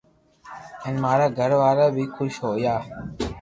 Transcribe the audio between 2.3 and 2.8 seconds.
ھويا